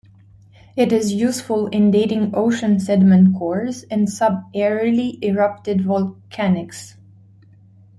It 0.75 0.91
is 0.91 1.13
useful 1.13 1.67
in 1.67 1.91
dating 1.91 2.31
ocean 2.33 2.79
sediment 2.79 3.37
cores 3.37 3.83
and 3.83 4.07
subaerially 4.07 5.23
erupted 5.23 5.81
volcanics. 5.81 6.95